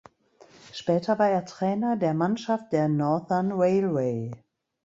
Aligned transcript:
Später 0.73 1.19
war 1.19 1.29
er 1.29 1.45
Trainer 1.45 1.95
der 1.95 2.15
Mannschaft 2.15 2.71
der 2.73 2.87
"Northern 2.89 3.51
Railway". 3.51 4.31